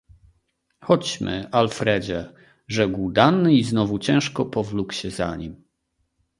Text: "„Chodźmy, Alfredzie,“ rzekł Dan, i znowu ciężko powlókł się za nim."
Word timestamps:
"„Chodźmy, 0.81 1.47
Alfredzie,“ 1.51 2.33
rzekł 2.67 3.11
Dan, 3.11 3.49
i 3.51 3.63
znowu 3.63 3.99
ciężko 3.99 4.45
powlókł 4.45 4.93
się 4.93 5.09
za 5.11 5.35
nim." 5.35 5.63